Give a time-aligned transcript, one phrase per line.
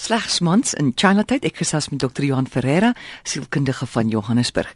[0.00, 1.42] Slegs mans in Chinatown.
[1.44, 2.24] Ek gesels met Dr.
[2.24, 4.70] Johan Ferreira, sielkundige van Johannesburg.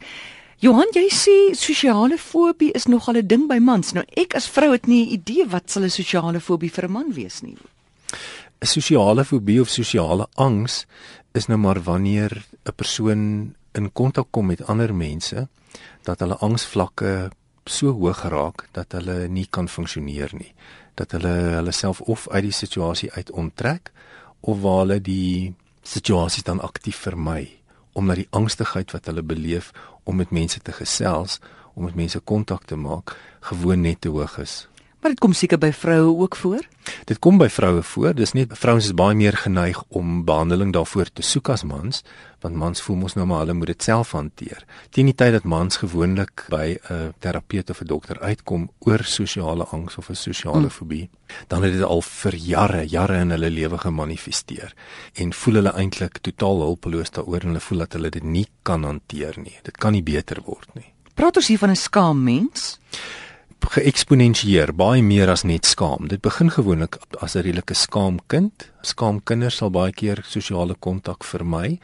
[0.61, 3.93] Johan, jy sê sosiale fobie is nogal 'n ding by mans.
[3.93, 6.91] Nou ek as vrou het nie 'n idee wat sal 'n sosiale fobie vir 'n
[6.91, 7.57] man wees nie.
[8.61, 10.85] 'n Sosiale fobie of sosiale angs
[11.33, 15.47] is nou maar wanneer 'n persoon in kontak kom met ander mense
[16.03, 17.31] dat hulle angsvlakke
[17.65, 20.53] so hoog geraak dat hulle nie kan funksioneer nie
[20.95, 23.91] dat hulle hulle self of uit die situasie uit onttrek
[24.45, 25.53] of waar hulle die
[25.85, 27.49] situasies dan aktief vermy
[27.95, 29.71] omdat die angstigheid wat hulle beleef
[30.03, 31.39] om met mense te gesels,
[31.73, 34.65] om met mense kontak te maak, gewoon net te hoog is.
[35.05, 36.63] Maar dit kom seker by vroue ook voor?
[37.05, 38.15] Dit kom by vroue voor.
[38.17, 41.99] Dis net vrouens is baie meer geneig om behandeling daarvoor te soek as mans,
[42.41, 44.63] want mans voel mos nou maar hulle moet dit self hanteer.
[44.89, 49.67] Teen die tyd dat mans gewoonlik by 'n terapeut of 'n dokter uitkom oor sosiale
[49.69, 50.69] angs of 'n sosiale mm.
[50.69, 51.09] fobie,
[51.47, 54.73] dan het dit al vir jare, jare in hulle lewe gemanifesteer
[55.13, 58.83] en voel hulle eintlik totaal hulpeloos daaroor en hulle voel dat hulle dit nie kan
[58.83, 59.59] hanteer nie.
[59.61, 60.93] Dit kan nie beter word nie.
[61.13, 62.79] Praat ons hier van 'n skaam mens?
[63.71, 66.07] Geëksponensieer baie meer as net skaam.
[66.07, 68.71] Dit begin gewoonlik as 'n redelike skaam kind.
[68.81, 71.79] Skaam kinders sal baie keer sosiale kontak vermy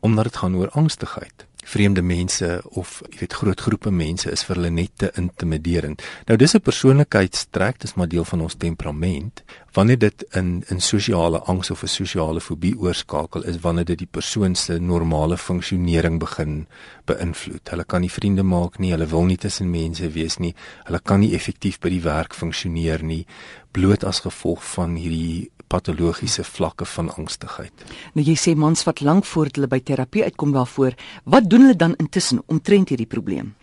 [0.00, 4.58] omdat dit gaan oor angstigheid vreemde mense of jy weet groot groepe mense is vir
[4.58, 6.02] hulle net te intimiderend.
[6.26, 9.42] Nou dis 'n persoonlikheidstrek, dis maar deel van ons temperament.
[9.72, 14.10] Wanneer dit in in sosiale angs of 'n sosiale fobie oorskakel is wanneer dit die
[14.10, 16.66] persoon se normale funksionering begin
[17.04, 17.68] beïnvloed.
[17.70, 21.20] Hulle kan nie vriende maak nie, hulle wil nie tussen mense wees nie, hulle kan
[21.20, 23.26] nie effektief by die werk funksioneer nie
[23.70, 27.84] bloot as gevolg van hierdie patologiese vlakke van angstigheid.
[28.16, 31.78] Nou jy sê mans wat lank voor hulle by terapie uitkom daarvoor, wat doen hulle
[31.78, 33.54] dan intussen omtrent hierdie probleem?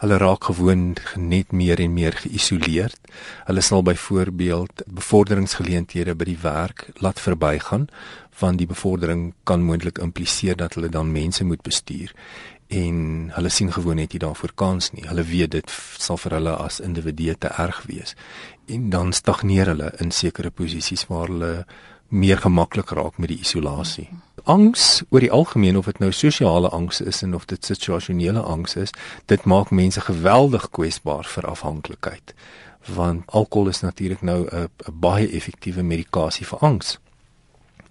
[0.00, 2.98] Hulle raak gewoon net meer en meer geïsoleerd.
[3.50, 4.86] Hulle sal byvoorbeeld
[5.58, 7.88] bevorderingsgeleenthede by die werk laat verbygaan
[8.38, 12.12] want die bevordering kan moontlik impliseer dat hulle dan mense moet bestuur
[12.68, 15.06] en hulle sien gewoon net nie daarvoor kans nie.
[15.08, 18.14] Hulle weet dit sal vir hulle as individue te erg wees.
[18.68, 21.66] En dan stagneer hulle in sekere posisies waar hulle
[22.08, 24.08] meer gemaklik raak met die isolasie.
[24.44, 28.76] Angs oor die algemeen of dit nou sosiale angs is en of dit situasionele angs
[28.76, 28.92] is,
[29.26, 32.34] dit maak mense geweldig kwesbaar vir afhanklikheid.
[32.94, 36.98] Want alkohol is natuurlik nou 'n baie effektiewe medikasie vir angs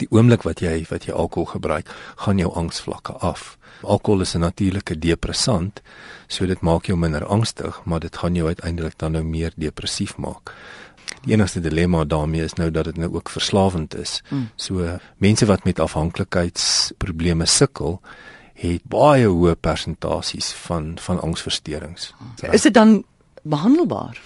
[0.01, 1.89] die oomblik wat jy wat jy alkohol gebruik,
[2.23, 3.55] gaan jou angsvlakke af.
[3.81, 5.81] Alkohol is 'n natuurlike depressant,
[6.27, 10.17] so dit maak jou minder angstig, maar dit gaan jou uiteindelik dan nou meer depressief
[10.17, 10.53] maak.
[11.23, 14.21] Die enigste dilemma daarmee is nou dat dit nou ook verslawend is.
[14.29, 14.49] Mm.
[14.55, 18.01] So mense wat met afhanklikheidsprobleme sukkel,
[18.53, 22.13] het baie hoë persentasies van van angsversteurings.
[22.51, 23.03] Is dit dan
[23.43, 24.21] behandelbaar?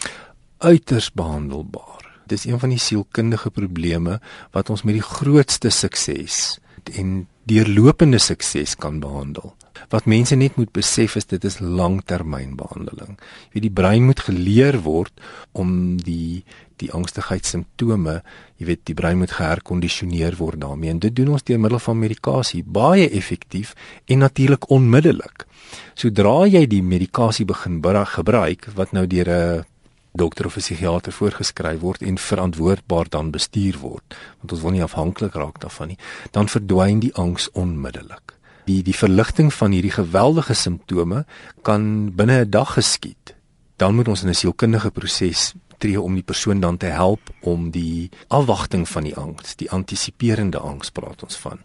[0.62, 2.02] Uiters behandelbaar
[2.32, 4.20] dis een van die sielkundige probleme
[4.56, 6.60] wat ons met die grootste sukses
[6.98, 9.54] en deurlopende sukses kan behandel.
[9.92, 13.18] Wat mense net moet besef is dit is langtermynbehandeling.
[13.50, 15.14] Jy weet die brein moet geleer word
[15.52, 16.44] om die
[16.82, 18.16] die angstigheidssimptome,
[18.58, 22.00] jy weet die brein moet geherkondisioneer word daarmee en dit doen ons deur middel van
[22.02, 23.76] medikasie, baie effektief
[24.10, 25.46] en natuurlik onmiddellik.
[25.94, 27.84] Sodra jy die medikasie begin
[28.16, 29.71] gebruik wat nou deur 'n
[30.12, 34.84] dokter of 'n psigiater voorgeskryf word en verantwoordbaar dan bestuur word, want ons wil nie
[34.84, 35.98] afhanklik raak daarvan nie,
[36.32, 38.36] dan verdwyn die angs onmiddellik.
[38.66, 41.26] Die die verligting van hierdie geweldige simptome
[41.62, 43.36] kan binne 'n dag geskied.
[43.76, 47.72] Dan moet ons in 'n sielkundige proses tree om die persoon dan te help om
[47.72, 51.60] die afwagting van die angs, die antisiperende angs praat ons van,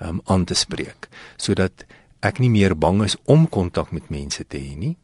[0.00, 1.84] um, aan te spreek, sodat
[2.20, 4.96] ek nie meer bang is om kontak met mense te hê nie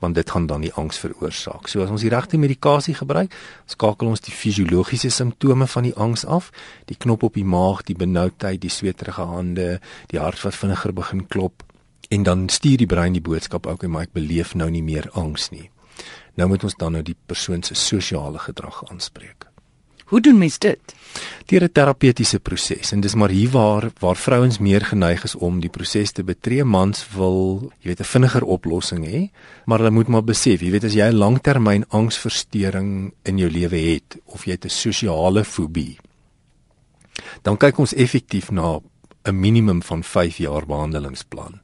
[0.00, 1.68] want dit gaan dan die angs veroorsaak.
[1.68, 3.34] So as ons die regte medikasie gebruik,
[3.66, 6.50] skakel ons die fisiologiese simptome van die angs af,
[6.90, 9.68] die knop op die maag, die benoudheid, die sweterige hande,
[10.12, 11.64] die hart wat vinniger begin klop
[12.08, 15.48] en dan stuur die brein die boodskap ook, maar ek beleef nou nie meer angs
[15.50, 15.70] nie.
[16.34, 19.53] Nou moet ons dan nou die persoon se sosiale gedrag aanspreek.
[20.04, 20.94] Hoe doen mens dit?
[21.46, 25.60] Deur 'n terapeutiese proses en dis maar hier waar waar vrouens meer geneig is om
[25.60, 26.64] die proses te betree.
[26.64, 29.30] Mans wil, jy weet, 'n vinniger oplossing hê,
[29.64, 33.76] maar hulle moet maar besef, jy weet as jy 'n langtermyn angsversteuring in jou lewe
[33.76, 35.98] het of jy het 'n sosiale fobie,
[37.42, 38.80] dan kyk ons effektief na
[39.24, 41.60] 'n minimum van 5 jaar behandelingsplan.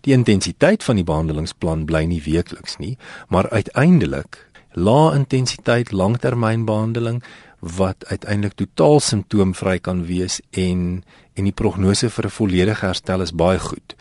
[0.00, 2.98] Die intensiteit van die behandelingsplan bly nie weekliks nie,
[3.28, 7.22] maar uiteindelik lae intensiteit langtermynbehandeling
[7.58, 13.32] wat uiteindelik totaal simptoomvry kan wees en en die prognose vir 'n volledige herstel is
[13.32, 13.94] baie goed.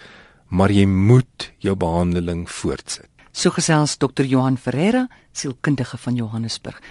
[0.48, 3.10] Maar jy moet jou behandeling voortsit.
[3.32, 4.24] So gesels Dr.
[4.24, 6.82] Johan Ferreira, sielkundige van Johannesburg.